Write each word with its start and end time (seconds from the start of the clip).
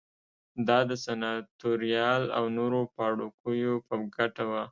دا 0.67 0.79
د 0.89 0.91
سناتوریال 1.05 2.23
او 2.37 2.43
نورو 2.57 2.79
پاړوکیو 2.95 3.73
په 3.87 3.95
ګټه 4.17 4.43
وه 4.49 4.59